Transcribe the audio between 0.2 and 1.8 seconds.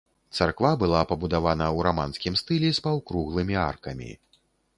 Царква была пабудавана ў